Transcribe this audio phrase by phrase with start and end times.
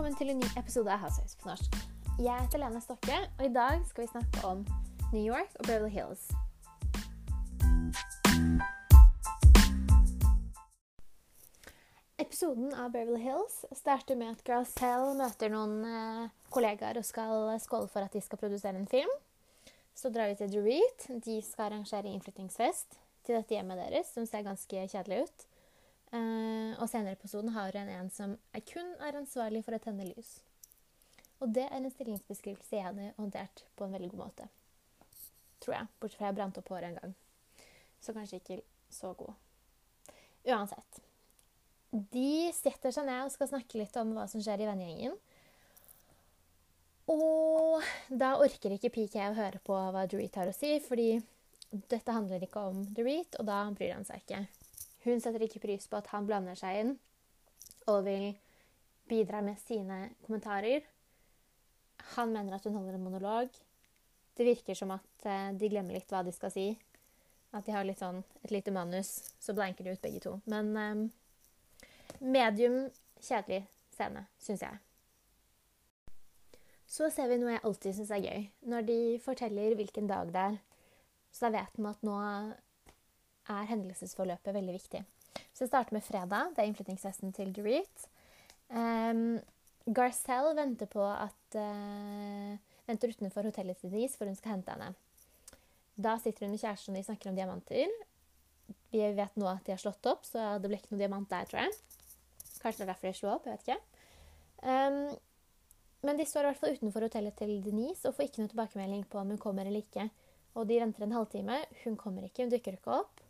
[0.00, 1.74] velkommen til en ny episode av Housewives på norsk.
[2.24, 4.62] Jeg heter Lene Stokke, og i dag skal vi snakke om
[5.10, 6.22] New York og Beverly Hills.
[12.16, 17.92] Episoden av Beverly Hills starter med at Garcelle møter noen eh, kollegaer og skal skåle
[17.92, 19.12] for at de skal produsere en film.
[19.92, 21.10] Så drar de til Dorit.
[21.12, 22.96] De skal arrangere innflyttingsfest
[23.28, 25.49] til dette hjemmet deres, som ser ganske kjedelig ut.
[26.10, 29.82] Eh, og senere i episoden har hun en som er kun er ansvarlig for å
[29.82, 30.40] tenne lys.
[31.40, 34.48] Og det er en stillingsbeskrivelse jeg hadde håndtert på en veldig god måte.
[35.62, 35.92] Tror jeg.
[36.00, 37.14] Bortsett fra jeg brant opp håret en gang.
[38.00, 38.58] Så kanskje ikke
[38.92, 39.32] så god.
[40.48, 41.00] Uansett.
[41.90, 45.16] De setter seg ned og skal snakke litt om hva som skjer i vennegjengen.
[47.10, 47.82] Og
[48.14, 51.16] da orker ikke PK å høre på hva Dorit har å si, fordi
[51.70, 54.44] dette handler ikke om Dorit, og da bryr han seg ikke.
[55.04, 56.94] Hun setter ikke pris på at han blander seg inn
[57.88, 58.34] og vil
[59.10, 60.84] bidra med sine kommentarer.
[62.16, 63.48] Han mener at hun holder en monolog.
[64.36, 66.68] Det virker som at eh, de glemmer litt hva de skal si.
[67.56, 69.10] At de har litt sånn, et lite manus,
[69.42, 70.36] så blanker de ut begge to.
[70.50, 71.02] Men um,
[72.22, 72.84] medium
[73.18, 74.78] kjedelig scene, syns jeg.
[76.90, 78.46] Så ser vi noe jeg alltid syns er gøy.
[78.70, 80.58] Når de forteller hvilken dag det er.
[81.30, 82.16] Så da vet man at nå
[83.48, 85.04] er hendelsesforløpet veldig viktig.
[85.54, 86.52] Så jeg starter med fredag.
[86.54, 88.08] Det er innflyttingsfesten til Dorit.
[88.68, 89.40] Um,
[89.90, 94.92] Garcelle venter på at uh, venter utenfor hotellet til Denise for hun skal hente henne.
[96.00, 97.96] Da sitter hun med kjæresten og de snakker om diamanter.
[98.90, 101.48] Vi vet nå at de har slått opp, så det ble ikke noe diamant der,
[101.50, 101.74] tror jeg.
[102.60, 103.46] Kanskje det er derfor de slo opp.
[103.46, 103.80] jeg vet ikke.
[104.60, 105.02] Um,
[106.06, 109.02] men de står i hvert fall utenfor hotellet til Denise og får ikke noe tilbakemelding
[109.10, 110.08] på om hun kommer eller ikke.
[110.58, 111.58] Og de venter en halvtime.
[111.84, 113.20] Hun kommer ikke, hun dukker ikke opp.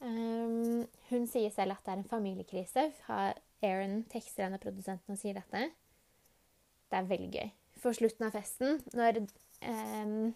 [0.00, 2.84] Um, hun sier selv at det er en familiekrise.
[3.08, 5.70] Aaron tekster henne produsenten og sier dette.
[6.88, 7.48] Det er veldig gøy.
[7.78, 9.22] For slutten av festen, når,
[9.66, 10.30] um,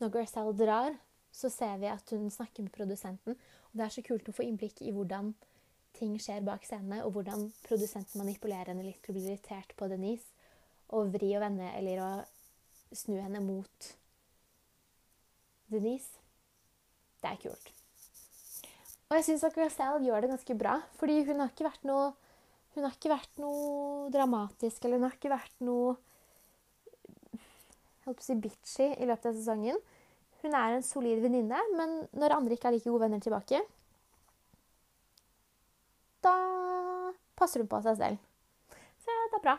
[0.00, 0.96] når Garcelle drar,
[1.34, 3.36] så ser vi at hun snakker med produsenten.
[3.72, 5.34] Og det er så kult å få innblikk i hvordan
[5.94, 9.88] ting skjer bak scenene, og hvordan produsenten manipulerer henne litt til å bli irritert på
[9.90, 10.32] Denise
[10.94, 12.10] og vri og vende eller å
[12.94, 13.94] snu henne mot
[15.70, 16.20] Denise.
[17.22, 17.83] Det er kult.
[19.14, 22.08] Og jeg syns Garcelle gjør det ganske bra, fordi hun har ikke vært noe
[22.74, 25.92] hun har ikke vært noe dramatisk, eller hun har ikke vært noe
[28.02, 29.78] holdt på å si bitchy i løpet av sesongen.
[30.42, 33.62] Hun er en solid venninne, men når andre ikke er like gode venner tilbake,
[36.26, 36.34] da
[37.38, 38.26] passer hun på seg selv.
[39.04, 39.56] Så det er bra.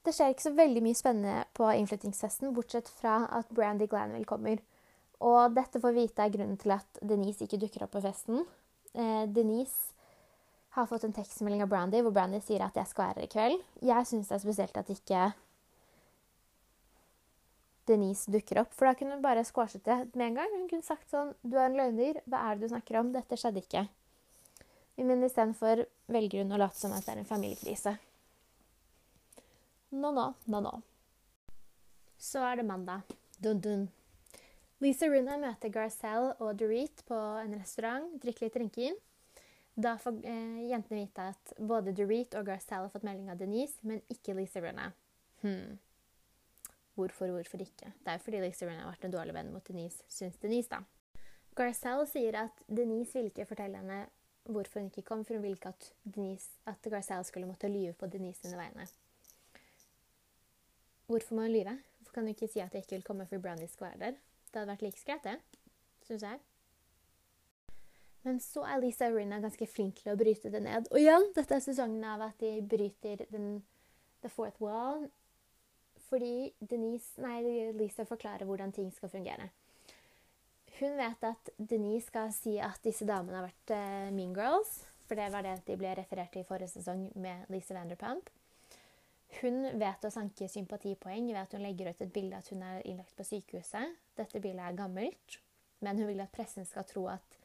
[0.00, 4.64] Det skjer ikke så veldig mye spennende på innflyttingsfesten, bortsett fra at Brandy Glanville kommer.
[5.20, 8.44] Og dette får vite er grunnen til at Denise ikke dukker opp på festen.
[8.94, 9.92] Eh, Denise
[10.76, 13.32] har fått en tekstmelding av Brandy hvor Brandy sier at jeg skal være her i
[13.34, 13.64] kveld.
[13.84, 15.30] Jeg syns det er spesielt at ikke
[17.90, 20.52] Denise dukker opp, for da kunne hun bare squashet det med en gang.
[20.54, 22.20] Hun kunne sagt sånn Du er en løgner.
[22.30, 23.10] Hva er det du snakker om?
[23.16, 23.88] Dette skjedde ikke.
[25.00, 27.96] Men istedenfor velger hun å late som at det er en familiekrise.
[29.90, 30.74] Nå, nå, nå, nå.
[32.20, 33.16] Så er det mandag.
[33.40, 33.88] Dun, dun.
[34.80, 38.94] Lisa Runa møter Garcelle og Dorit på en restaurant, drikker litt drinker.
[39.76, 43.76] Da får eh, jentene vite at både Dorit og Garcelle har fått melding av Denise,
[43.84, 44.88] men ikke Lisa Runa.
[45.42, 45.76] Hmm.
[46.96, 47.92] Hvorfor, hvorfor ikke?
[47.92, 50.72] Det er jo fordi Lisa Runa har vært en dårlig venn mot Denise, syns Denise,
[50.72, 50.80] da.
[51.60, 54.00] Garcelle sier at Denise ville ikke fortelle henne
[54.48, 57.92] hvorfor hun ikke kom, for hun ville ikke at, Denise, at Garcelle skulle måtte lyve
[58.00, 58.88] på Denise sine vegne.
[61.10, 61.76] Hvorfor må hun lyve?
[61.98, 64.20] Hvorfor kan hun ikke si at jeg ikke vil komme fordi Brownie skal være der?
[64.50, 65.66] Det hadde vært like greit, det.
[66.06, 66.40] Syns jeg.
[68.26, 70.90] Men så er Lisa Rinna ganske flink til å bryte det ned.
[70.92, 73.62] Og igjen, dette er sesongen av at de bryter den,
[74.20, 75.06] the fourth wall.
[76.10, 79.48] Fordi Denise, nei, Lisa forklarer hvordan ting skal fungere.
[80.80, 84.80] Hun vet at Denise skal si at disse damene har vært uh, mean girls.
[85.08, 88.28] For det var det de ble referert til i forrige sesong med Lisa Vanderpump.
[89.38, 92.82] Hun vet å sanke sympatipoeng ved at hun legger ut et bilde at hun er
[92.82, 93.94] innlagt på sykehuset.
[94.18, 95.38] Dette bildet er gammelt,
[95.84, 97.38] men hun vil at pressen skal tro at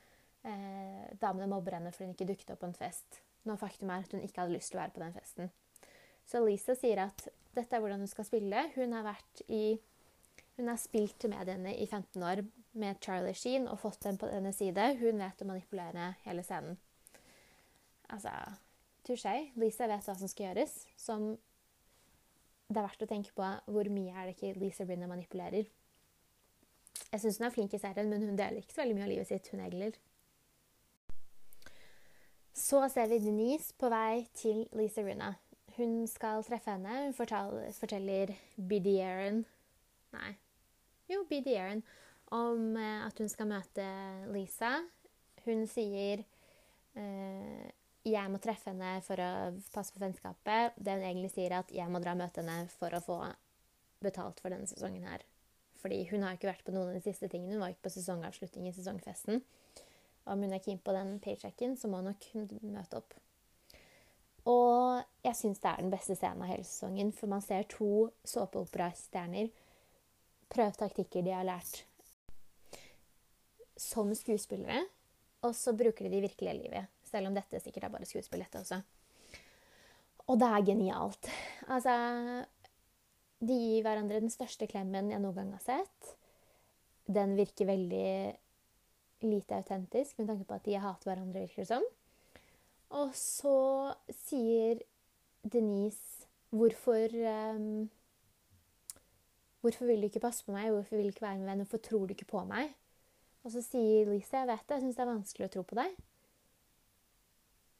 [0.48, 4.06] eh, damene mobber henne fordi hun ikke dukket opp på en fest, når faktum er
[4.06, 5.54] at hun ikke hadde lyst til å være på den festen.
[6.26, 8.66] Så Lisa sier at dette er hvordan hun skal spille.
[8.76, 9.78] Hun har, i,
[10.58, 12.42] hun har spilt til mediene i 15 år
[12.76, 14.96] med Charlie Sheen og fått dem på denne side.
[15.00, 16.80] Hun vet å manipulere hele scenen.
[18.10, 18.34] Altså
[19.06, 19.52] Touché.
[19.62, 20.74] Lisa vet hva som skal gjøres.
[20.98, 21.36] Som
[22.68, 25.68] det er verdt å tenke på hvor mye er det ikke Lisa Rinna manipulerer.
[27.12, 29.12] Jeg syns hun er flink i serien, men hun deler ikke så veldig mye av
[29.14, 29.98] livet sitt, hun Egler.
[32.56, 35.36] Så ser vi Denise på vei til Lisa Rinna.
[35.76, 37.04] hun skal treffe henne.
[37.04, 39.44] Hun fortal, forteller Biddy Aaron
[40.16, 40.36] Nei.
[41.12, 41.84] Jo, Biddy Aaron
[42.32, 43.86] om eh, at hun skal møte
[44.34, 44.78] Lisa.
[45.46, 46.24] Hun sier
[46.96, 47.68] eh,
[48.06, 49.30] jeg må treffe henne for å
[49.74, 50.78] passe på vennskapet.
[50.78, 53.20] Det hun egentlig sier, er at jeg må dra og møte henne for å få
[54.06, 55.26] betalt for denne sesongen her.
[55.82, 57.56] Fordi hun har ikke vært på noen av de siste tingene.
[57.56, 59.42] Hun var ikke på sesongavslutning i sesongfesten.
[60.26, 62.30] Om hun er keen på den paychecken, så må hun nok
[62.66, 63.18] møte opp.
[64.50, 68.10] Og jeg syns det er den beste scenen av hele sesongen, for man ser to
[68.30, 69.50] såpeoperastjerner
[70.54, 71.82] prøve taktikker de har lært
[73.82, 74.86] som skuespillere,
[75.44, 76.95] og så bruker de det i virkelige livet.
[77.16, 78.82] Selv om dette sikkert er bare skuespill, dette også.
[80.28, 81.30] Og det er genialt.
[81.72, 81.96] Altså
[83.40, 86.16] De gir hverandre den største klemmen jeg noen gang har sett.
[87.06, 88.08] Den virker veldig
[89.26, 91.86] lite autentisk med tanke på at de hater hverandre, virker det som.
[92.96, 94.82] Og så sier
[95.46, 97.14] Denise hvorfor
[97.56, 97.86] um,
[99.62, 100.70] Hvorfor vil du ikke passe på meg?
[100.70, 101.64] Hvorfor vil du ikke være med venn?
[101.64, 102.76] Hvorfor tror du ikke på meg?
[103.46, 105.78] Og så sier Lisa jeg vet det, jeg syns det er vanskelig å tro på
[105.80, 105.96] deg.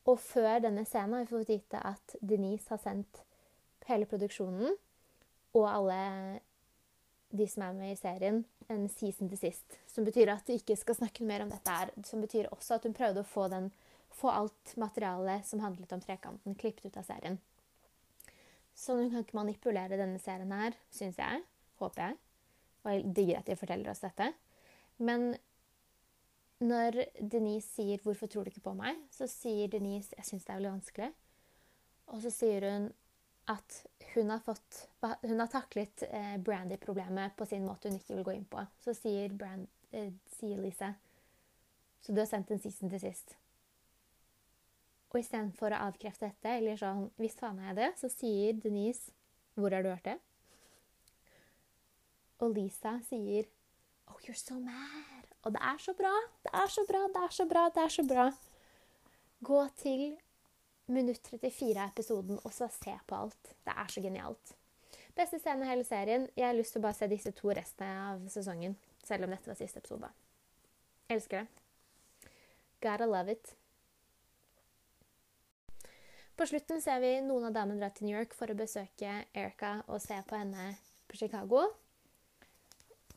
[0.06, 3.24] Og før denne scenen har vi fått vite at Denise har sendt
[3.90, 4.76] hele produksjonen
[5.56, 6.02] og alle
[7.36, 9.78] de som er med i serien, en season til sist.
[9.92, 11.92] Som betyr at de ikke skal snakke mer om dette her.
[12.08, 13.72] Som betyr også at hun prøvde å få, den,
[14.14, 17.40] få alt materialet som handlet om trekanten, klippet ut av serien.
[18.76, 21.44] Så hun kan ikke manipulere denne serien her, syns jeg.
[21.82, 22.18] Håper jeg.
[22.84, 24.32] Og jeg digger at de forteller oss dette.
[24.98, 25.34] Men
[26.60, 30.50] når Denise sier 'Hvorfor tror du ikke på meg?', så sier Denise 'Jeg syns det
[30.50, 31.14] er veldig vanskelig'.
[32.08, 32.94] Og så sier hun
[33.48, 38.24] at hun har, fått, hun har taklet eh, Brandy-problemet på sin måte hun ikke vil
[38.24, 38.66] gå inn på.
[38.82, 40.96] Så sier, Brand, eh, sier Lise
[42.02, 43.36] Så du har sendt en season til sist.
[45.10, 49.12] Og istedenfor å avkrefte dette, eller sånn 'Visst faen er jeg det', så sier Denise
[49.56, 50.20] 'Hvor har du hørt det?'
[52.40, 53.46] Og Lisa sier
[54.08, 55.15] 'Oh, you're so mad'.
[55.46, 56.12] Og det er så bra,
[56.44, 58.30] det er så bra, det er så bra, det er så bra.
[59.46, 60.06] Gå til
[60.90, 63.52] minutt 34 av episoden og så se på alt.
[63.66, 64.56] Det er så genialt.
[65.16, 66.26] Beste scene i hele serien.
[66.36, 68.76] Jeg har lyst til å bare se disse to restene av sesongen.
[69.06, 70.10] Selv om dette var siste episode.
[71.14, 72.32] Elsker det.
[72.82, 73.54] Gotta love it.
[76.36, 79.78] På slutten ser vi noen av damene dra til New York for å besøke Erica
[79.88, 80.74] og se på henne
[81.08, 81.70] på Chicago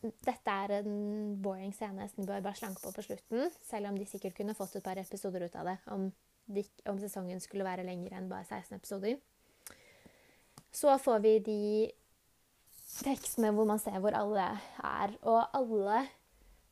[0.03, 3.49] dette er en boring scene som bør bare slanke på på slutten.
[3.67, 6.09] Selv om de sikkert kunne fått et par episoder ut av det om,
[6.47, 9.19] de, om sesongen skulle være lengre enn bare 16 episoder.
[10.73, 11.61] Så får vi de
[13.03, 14.47] tekstene hvor man ser hvor alle
[14.85, 15.15] er.
[15.23, 16.05] Og alle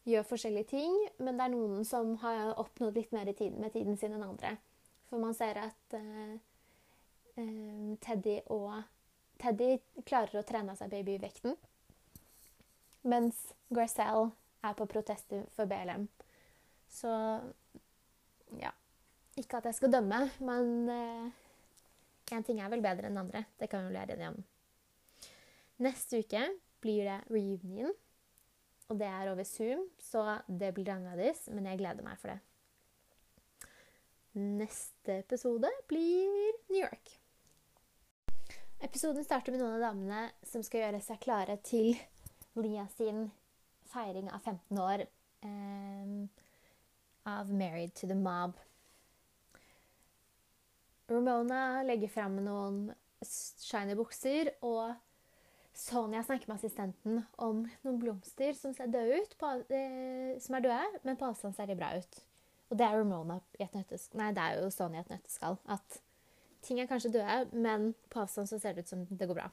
[0.06, 3.98] gjør forskjellige ting, men det er noen som har oppnådd litt mer tiden, med tiden
[3.98, 4.56] sin enn andre.
[5.10, 6.36] For man ser at uh,
[7.38, 8.76] uh, Teddy og
[9.42, 9.76] Teddy
[10.06, 11.56] klarer å trene seg babyvekten.
[13.06, 13.38] Mens
[13.70, 14.32] Garcelle
[14.66, 16.08] er på protester for BLM.
[16.90, 17.12] Så
[18.60, 18.72] ja.
[19.36, 23.44] Ikke at jeg skal dømme, men én eh, ting er vel bedre enn andre.
[23.60, 24.38] Det kan vi vel være enige om.
[25.84, 26.46] Neste uke
[26.80, 27.92] blir det reunion.
[28.88, 32.38] Og det er over Zoom, så det blir annerledes, men jeg gleder meg for det.
[34.36, 37.16] Neste episode blir New York.
[38.84, 41.96] Episoden starter med noen av damene som skal gjøre seg klare til
[42.56, 43.26] Lia sin
[43.92, 45.06] feiring av 15 år
[45.42, 46.28] um,
[47.26, 48.56] av 'Married to the Mob'.
[51.08, 54.94] Ramona legger fram noen shiny bukser, og
[55.76, 60.64] Sonja snakker med assistenten om noen blomster som ser døde ut, på, eh, som er
[60.64, 62.22] døde, men på avstand ser de bra ut.
[62.70, 64.22] Og det er Ramona i et nøtteskall.
[64.22, 65.58] Nei, det er jo Sonja i et nøtteskall.
[65.68, 66.00] At
[66.62, 69.50] ting er kanskje døde, men på avstand så ser det ut som det går bra.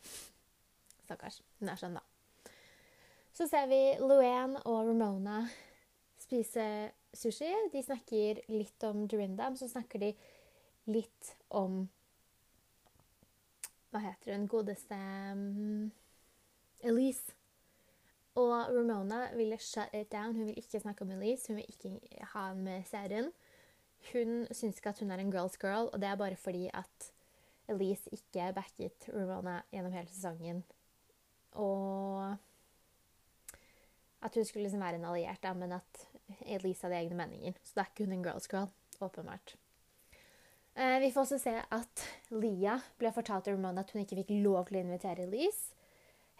[1.04, 1.44] Stakkars.
[1.60, 2.13] Hun er sånn, da.
[3.34, 5.40] Så ser vi Luann og Ramona
[6.22, 6.66] spise
[7.18, 7.50] sushi.
[7.74, 10.12] De snakker litt om Dorinda, men så snakker de
[10.94, 11.88] litt om
[13.90, 14.46] Hva heter hun?
[14.50, 15.00] Godeste
[15.34, 15.90] um,
[16.86, 17.34] Elise.
[18.38, 20.38] Og Ramona ville shut it down.
[20.38, 21.50] Hun vil ikke snakke om Elise.
[21.50, 23.34] Hun vil ikke ha med serien.
[24.12, 27.12] Hun syns ikke at hun er en girls girl, og det er bare fordi at
[27.70, 30.66] Elise ikke backet Ramona gjennom hele sesongen.
[31.58, 32.36] Og
[34.24, 36.06] at hun skulle liksom være en alliert, da, men at
[36.48, 37.58] Elise hadde egne meninger.
[37.64, 38.70] Så det er ikke hun en girls girl,
[39.04, 39.56] åpenbart.
[40.76, 42.04] Eh, vi får også se at
[42.34, 45.76] Lia ble fortalt til Ramona at hun ikke fikk lov til å invitere Elise.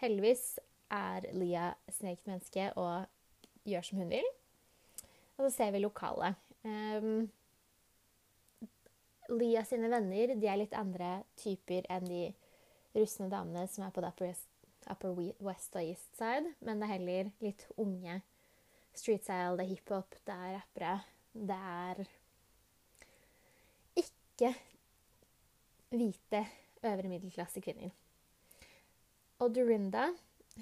[0.02, 0.56] Heldigvis
[0.94, 3.06] er Lia sin eget menneske og
[3.68, 4.26] gjør som hun vil.
[5.36, 6.40] Og så ser vi lokalet.
[6.64, 7.28] Um,
[9.34, 12.24] Lia sine venner de er litt andre typer enn de
[12.94, 14.50] rustne damene som er på The West,
[14.90, 15.14] Upper
[15.44, 18.20] West og East Side, men det er heller litt unge.
[18.94, 20.94] Street style, det er hiphop, det er rappere.
[21.34, 22.04] Det er
[24.04, 24.52] ikke
[25.94, 26.44] hvite
[26.84, 27.90] øvre middelklasse kvinner.
[29.42, 30.08] Og Dorinda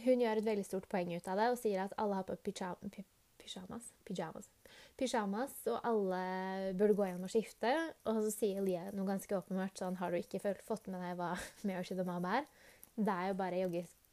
[0.04, 2.38] hun gjør et veldig stort poeng ut av det og sier at alle har på
[2.46, 4.48] pyjamas, pyjamas,
[4.96, 7.72] pyjamas, og alle burde gå gjennom og skifte.
[8.08, 11.34] Og så sier Lia noe ganske åpenbart sånn Har du ikke fått med deg hva
[11.68, 12.48] Mary Mom er?
[12.96, 13.60] Det er jo bare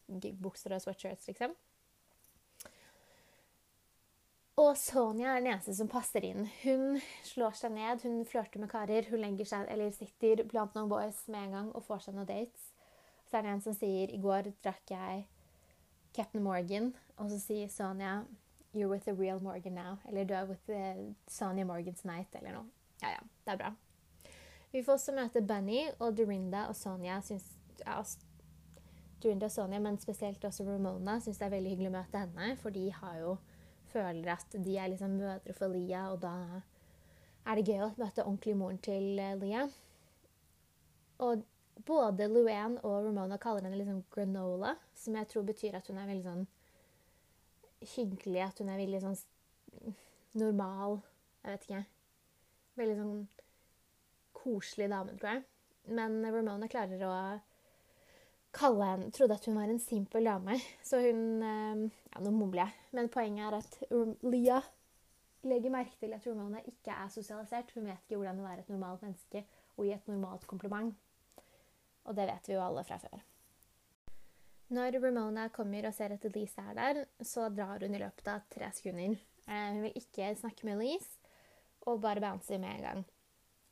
[0.10, 1.56] joggebukser og sweatshirts, liksom.
[4.60, 6.44] Og Sonja er den eneste som passer inn.
[6.66, 9.08] Hun slår seg ned, hun flørter med karer.
[9.08, 12.28] Hun legger seg, eller sitter blant noen boys med en gang og får seg noen
[12.28, 12.66] dates.
[13.30, 15.24] Så er det en som sier i går drakk jeg
[16.18, 18.24] Captain Morgan, og så sier Sonja
[18.74, 19.96] You're with the real Morgan now.
[20.10, 22.68] Eller du er with the Sonja Morgan tonight, eller noe.
[23.02, 23.24] Ja, ja.
[23.46, 23.72] Det er bra.
[24.74, 27.48] Vi får også møte Bunny, og Dorinda og Sonja syns
[27.80, 27.96] ja,
[29.24, 32.52] Dorinda og Sonja, men spesielt også Ramona, syns det er veldig hyggelig å møte henne,
[32.62, 33.38] for de har jo
[33.90, 36.34] føler at de er liksom mødre for Lia, og da
[37.50, 39.66] er det gøy å møte ordentlig moren til eh, Lia.
[41.26, 41.44] Og
[41.88, 46.10] både Luann og Ramona kaller henne liksom granola, som jeg tror betyr at hun er
[46.12, 46.48] veldig sånn
[47.96, 49.20] hyggelig, at hun er veldig sånn
[50.40, 51.00] normal
[51.40, 51.84] Jeg vet ikke.
[52.80, 53.20] Veldig sånn
[54.36, 55.46] koselig dame, tror jeg.
[55.96, 57.14] Men Ramona klarer å
[58.56, 60.58] kalle henne Trodde at hun var en simpel dame.
[60.90, 62.76] Så hun eh, Ja, nå mumler jeg.
[62.98, 63.80] Men poenget er at
[64.26, 64.62] Lia
[65.48, 67.72] legger merke til at Ramona ikke er sosialisert.
[67.76, 69.44] Hun vet ikke hvordan det er et normalt menneske
[69.78, 70.96] og gi et normalt kompliment.
[72.10, 73.22] Og det vet vi jo alle fra før.
[74.70, 78.44] Når Ramona kommer og ser at Elise er der, så drar hun i løpet av
[78.54, 79.16] tre sekunder.
[79.48, 81.18] Eh, hun vil ikke snakke med Elise,
[81.90, 83.06] og bare bouncer med en gang.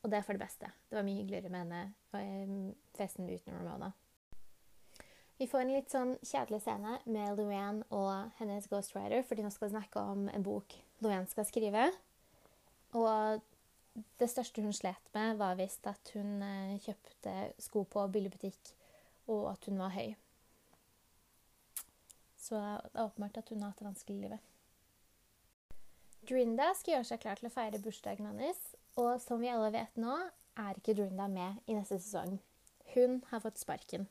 [0.02, 0.70] Og det er for det beste.
[0.90, 1.82] Det var mye hyggeligere med henne
[2.18, 3.92] eh, festen uten Ramona.
[5.38, 9.68] Vi får en litt sånn kjedelig scene med Luann og hennes ghostwriter, fordi nå skal
[9.68, 11.84] vi snakke om en bok Luann skal skrive.
[12.98, 13.38] Og
[14.18, 18.72] det største hun slet med, var visst at hun eh, kjøpte sko på billigbutikk,
[19.30, 20.16] og at hun var høy.
[22.38, 24.44] Så det er åpenbart at hun har hatt det vanskelig i livet.
[26.28, 28.58] Drinda skal gjøre seg klar til å feire bursdagen hennes,
[28.98, 30.18] og som vi alle vet nå,
[30.58, 32.40] er ikke Drinda med i neste sesong.
[32.96, 34.10] Hun har fått sparken.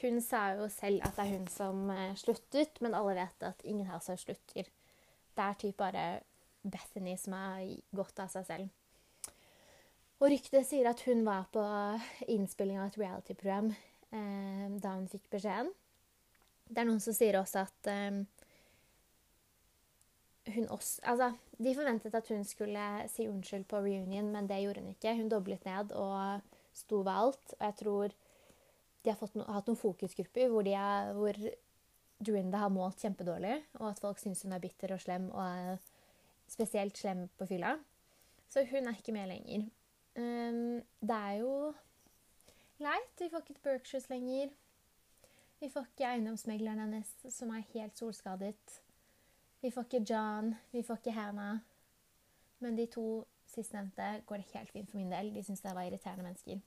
[0.00, 3.64] Hun sa jo selv at det er hun som eh, sluttet, men alle vet at
[3.68, 4.68] ingen her som slutter.
[5.36, 6.04] Det er typ bare
[6.62, 7.66] Bethany som har
[7.96, 8.68] gått av seg selv.
[10.20, 11.62] Og ryktet sier at hun var på
[12.28, 15.70] innspilling av et reality-program eh, da hun fikk beskjeden.
[16.70, 18.20] Det er noen som sier også at eh,
[20.50, 24.84] hun også Altså, de forventet at hun skulle si unnskyld på reunion, men det gjorde
[24.84, 25.16] hun ikke.
[25.16, 26.40] Hun doblet ned og
[26.76, 27.54] sto ved alt.
[27.58, 28.14] Og jeg tror
[29.04, 31.38] de har no, hatt noen fokusgrupper hvor, er, hvor
[32.20, 35.78] Dorinda har målt kjempedårlig, og at folk syns hun er bitter og slem, og er
[36.50, 37.76] spesielt slem på fylla.
[38.50, 39.68] Så hun er ikke med lenger.
[40.18, 41.52] Um, det er jo
[42.82, 43.14] leit.
[43.20, 44.50] Vi får ikke Berkshires lenger.
[45.60, 48.80] Vi får ikke eiendomsmegleren hennes, som er helt solskadet.
[49.60, 50.54] Vi får ikke John.
[50.72, 51.60] Vi får ikke Hannah.
[52.60, 55.32] Men de to sistnevnte går det helt fint for min del.
[55.34, 56.60] De syns jeg var irriterende mennesker.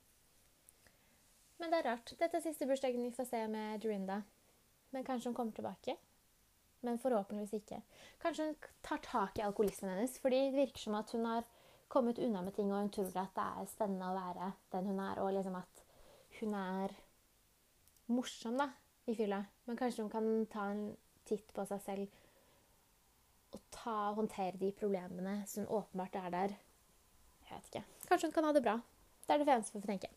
[1.58, 2.14] Men det er rart.
[2.18, 4.22] Dette er siste bursdagen vi får se med Dorinda.
[4.94, 5.96] Men kanskje hun kommer tilbake?
[6.84, 7.80] Men forhåpentligvis ikke.
[8.22, 11.46] Kanskje hun tar tak i alkoholismen hennes, fordi det virker som at hun har
[11.88, 15.00] kommet unna med ting, og hun tror at det er spennende å være den hun
[15.00, 15.84] er, og liksom at
[16.40, 16.94] hun er
[18.12, 18.68] morsom da,
[19.06, 19.40] i fylla.
[19.64, 20.84] Men kanskje hun kan ta en
[21.28, 22.20] titt på seg selv
[23.54, 26.58] og ta, håndtere de problemene som åpenbart er der.
[27.46, 27.84] Jeg vet ikke.
[28.10, 28.78] Kanskje hun kan ha det bra.
[29.24, 30.10] Det er det eneste vi får tenke.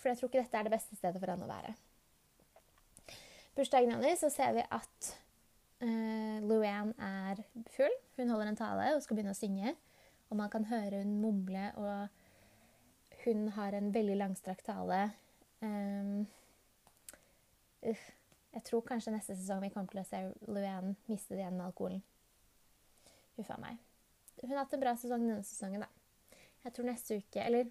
[0.00, 1.74] For jeg tror ikke dette er det beste stedet for henne å være.
[3.56, 5.10] Bursdagen hennes så ser vi at
[5.84, 7.42] uh, Luann er
[7.74, 7.96] full.
[8.16, 9.74] Hun holder en tale og skal begynne å synge.
[10.30, 15.02] Og man kan høre hun mumle, og hun har en veldig langstrakt tale.
[15.60, 16.22] Um,
[17.84, 18.06] uh,
[18.54, 21.68] jeg tror kanskje neste sesong vi kommer til å se Luann miste det igjen med
[21.68, 22.00] alkoholen.
[23.36, 23.78] Huff meg.
[24.40, 26.38] Hun har hatt en bra sesong denne sesongen, da.
[26.64, 27.68] Jeg tror neste uke, eller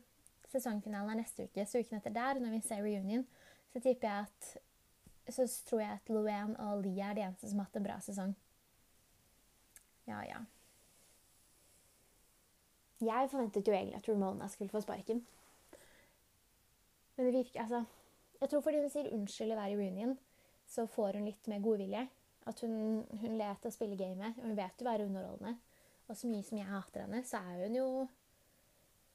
[0.50, 3.26] sesongfinalen er neste uke, så uken etter der, når vi ser reunion,
[3.74, 4.58] så tipper jeg at
[5.30, 8.00] Så tror jeg at Luann og Lia er de eneste som har hatt en bra
[8.02, 8.32] sesong.
[10.08, 10.40] Ja, ja.
[13.00, 15.22] Jeg forventet jo egentlig at Ramona skulle få sparken.
[17.16, 17.84] Men det virker Altså,
[18.42, 20.18] jeg tror fordi hun sier unnskyld i hver reunion,
[20.68, 22.08] så får hun litt mer godvilje.
[22.48, 25.60] At hun, hun ler etter å spille gamet, hun vet jo være underholdende.
[26.08, 27.90] Og så mye som jeg hater henne, så er hun jo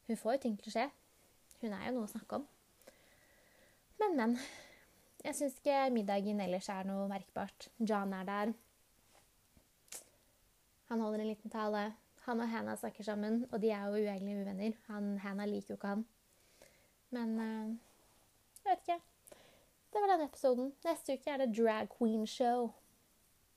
[0.06, 0.90] Hun får jo ting til å skje.
[1.64, 2.47] Hun er jo noe å snakke om.
[4.00, 4.38] Men, men.
[5.25, 7.71] Jeg syns ikke middagen ellers er noe merkbart.
[7.80, 8.52] John er der.
[10.90, 11.87] Han holder en liten tale.
[12.26, 14.76] Han og Hannah snakker sammen, og de er jo uegentlige uvenner.
[14.88, 16.04] Han, Hannah liker jo ikke han.
[17.12, 17.73] Men uh,
[18.64, 19.00] jeg vet ikke.
[19.92, 20.73] Det var denne episoden.
[20.85, 22.71] Neste uke er det drag queen show.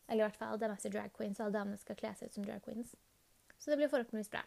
[0.08, 2.30] Eller i hvert fall det er masse drag queens, og alle damene skal kle seg
[2.30, 2.96] ut som drag queens.
[3.58, 4.44] Så det blir forhåpentligvis bra.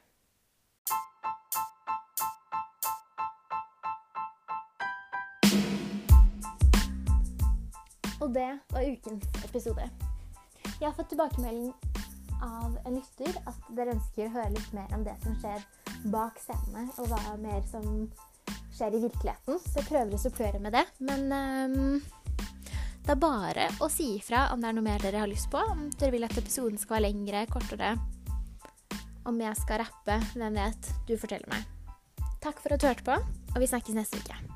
[8.20, 9.86] Og det var ukens episode.
[10.80, 11.72] Jeg har fått tilbakemelding
[12.40, 15.64] av en lytter at dere ønsker å høre litt mer om det som skjer
[16.12, 17.84] bak scenene, og hva mer som
[18.76, 19.60] skjer i virkeligheten.
[19.60, 20.86] Så jeg prøver å supplere med det.
[21.04, 22.00] Men um,
[23.04, 25.60] det er bare å si ifra om det er noe mer dere har lyst på.
[25.60, 27.96] Om dere vil at episoden skal være lengre, kortere.
[29.28, 30.94] Om jeg skal rappe, hvem vet.
[31.08, 31.68] Du forteller meg.
[32.40, 33.20] Takk for at du hørte på,
[33.52, 34.49] og vi snakkes neste uke.